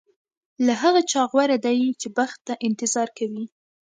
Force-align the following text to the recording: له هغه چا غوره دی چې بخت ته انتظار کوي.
له 0.65 0.73
هغه 0.83 1.01
چا 1.11 1.21
غوره 1.31 1.57
دی 1.65 1.79
چې 2.01 2.07
بخت 2.17 2.39
ته 2.47 2.53
انتظار 2.67 3.09
کوي. 3.17 3.45